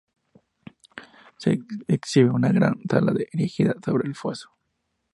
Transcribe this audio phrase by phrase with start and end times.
[1.37, 4.49] Se exhibe en una gran sala erigida sobre el foso.